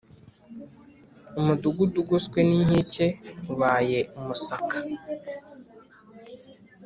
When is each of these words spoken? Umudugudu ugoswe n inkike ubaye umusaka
Umudugudu 1.39 1.97
ugoswe 2.03 2.39
n 2.47 2.49
inkike 2.57 3.07
ubaye 3.53 3.99
umusaka 4.17 4.77